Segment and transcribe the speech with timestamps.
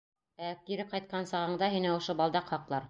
[0.45, 2.79] Ә кире ҡайтҡан сағыңда һине ошо балдаҡ һаҡлар.